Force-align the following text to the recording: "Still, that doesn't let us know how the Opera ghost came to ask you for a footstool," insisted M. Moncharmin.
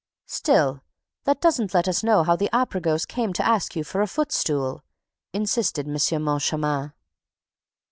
"Still, 0.25 0.81
that 1.25 1.39
doesn't 1.41 1.75
let 1.75 1.87
us 1.87 2.03
know 2.03 2.23
how 2.23 2.35
the 2.35 2.49
Opera 2.51 2.81
ghost 2.81 3.07
came 3.07 3.33
to 3.33 3.45
ask 3.47 3.75
you 3.75 3.83
for 3.83 4.01
a 4.01 4.07
footstool," 4.07 4.83
insisted 5.31 5.85
M. 5.87 6.23
Moncharmin. 6.23 6.91